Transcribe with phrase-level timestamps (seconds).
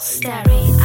[0.00, 0.79] Staring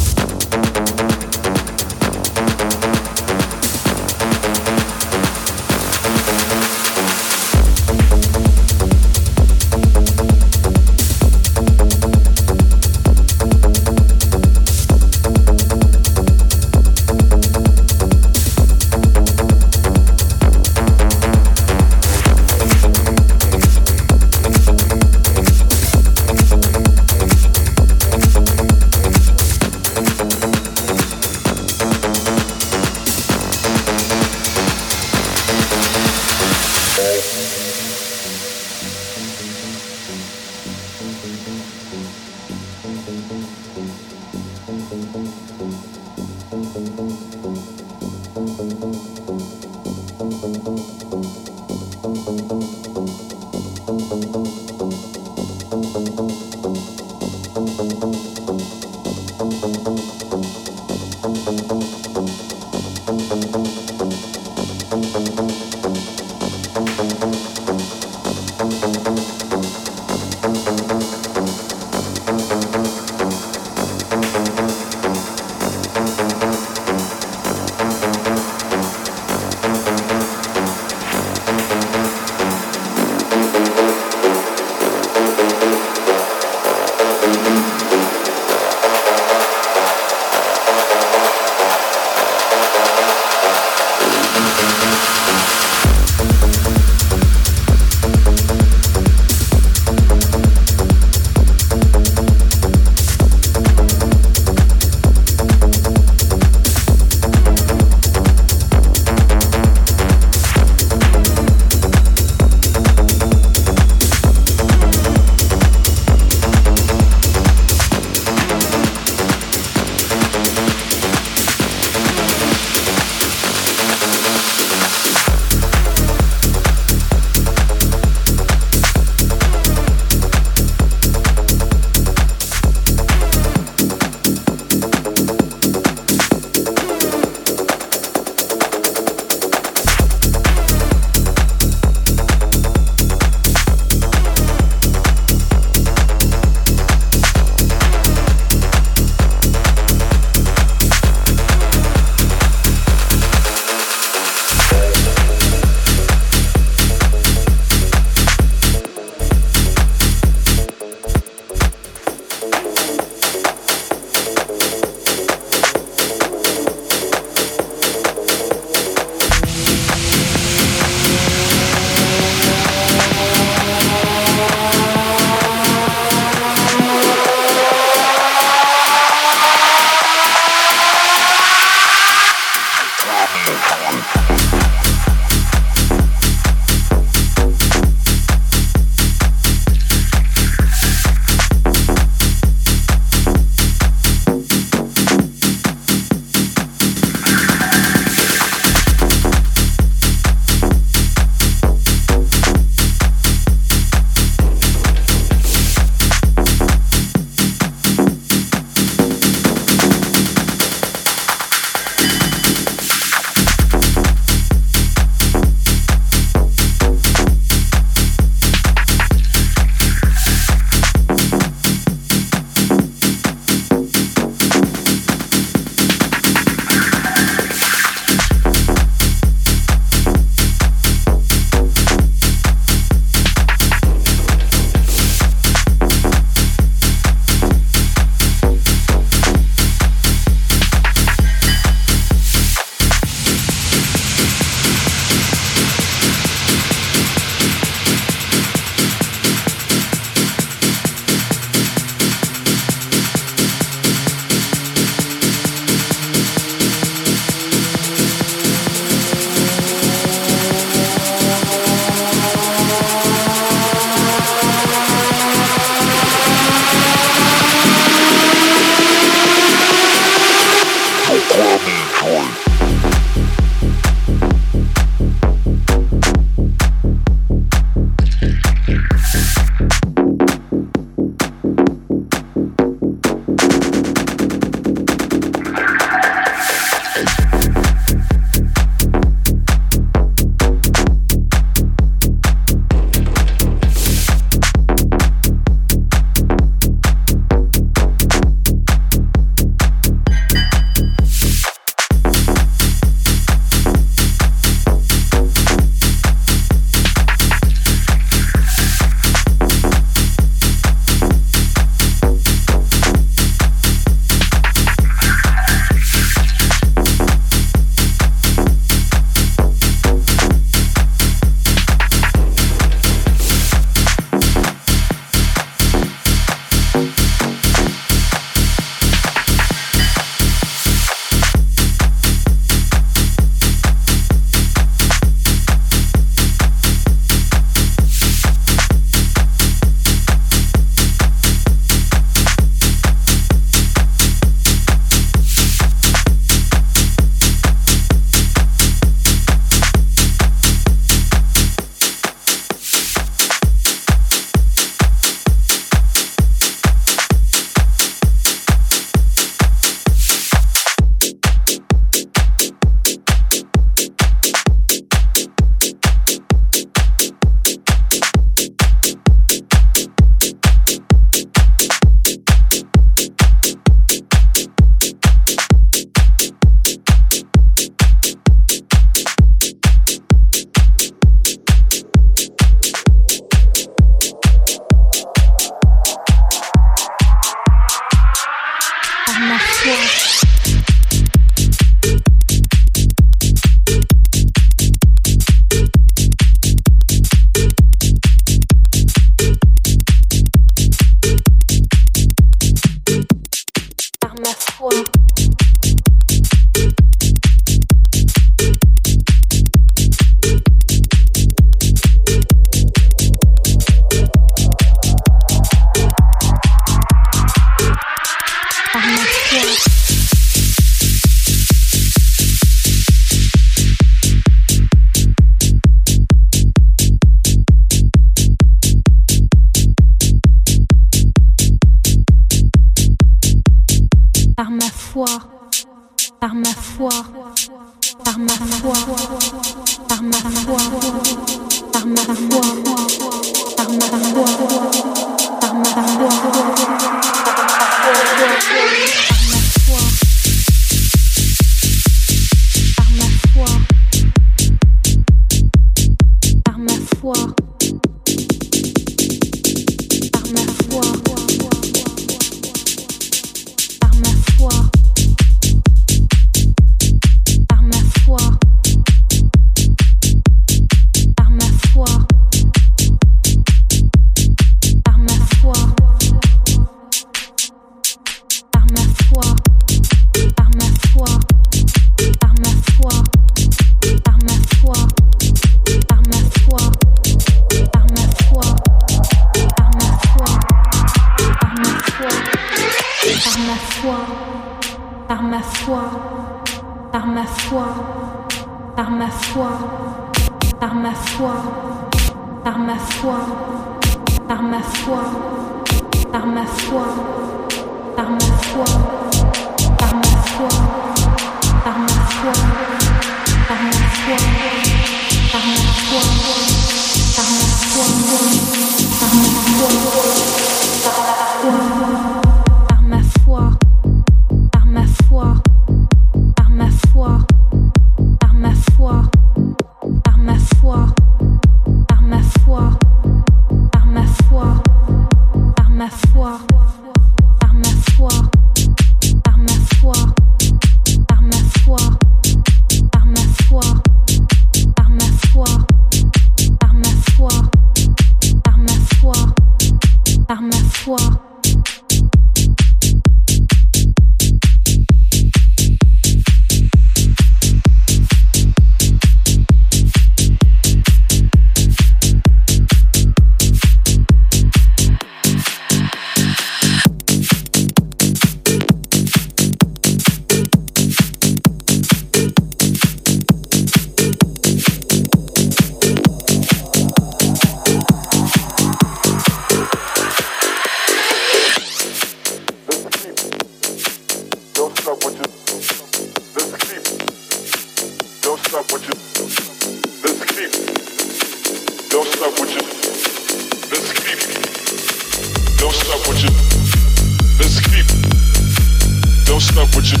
[599.52, 600.00] stop you.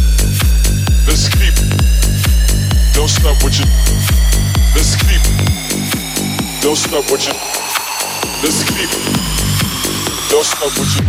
[1.08, 1.52] Let's keep.
[2.96, 3.66] Don't stop what you.
[4.74, 5.22] Let's keep.
[6.64, 7.18] Don't stop you.
[8.40, 8.88] Let's keep.
[10.30, 11.02] Don't stop what you.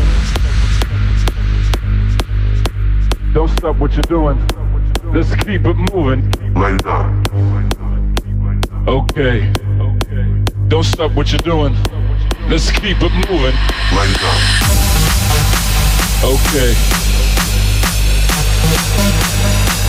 [3.33, 4.38] Don't stop what you're doing.
[5.15, 6.22] Let's keep it moving.
[6.53, 7.13] Right now.
[8.88, 9.38] Okay.
[10.67, 11.73] Don't stop what you're doing.
[12.49, 13.55] Let's keep it moving.
[13.97, 14.35] Right now.
[16.35, 16.73] Okay.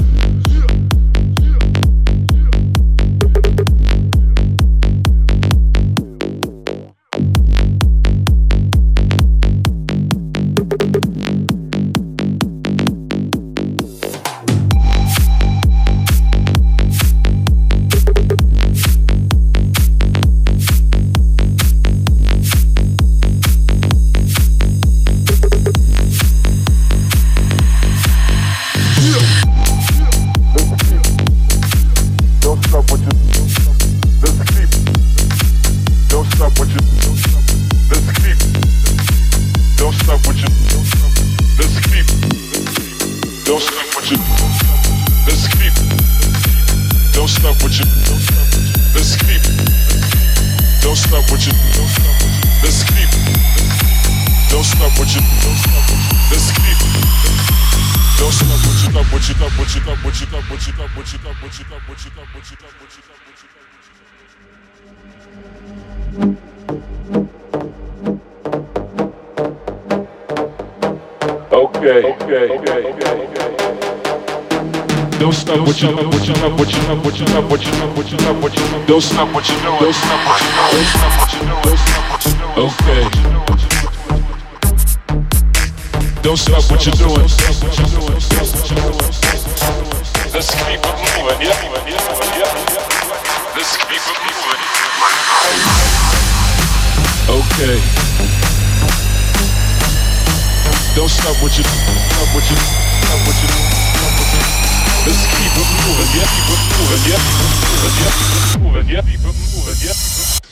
[79.79, 80.18] Bush.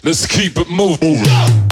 [0.07, 1.66] Let's keep it moving.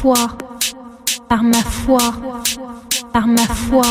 [0.00, 0.14] foi,
[1.28, 1.98] par ma foi,
[3.12, 3.82] par ma foi,